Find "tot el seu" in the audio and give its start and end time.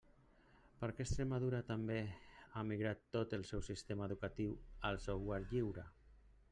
3.17-3.65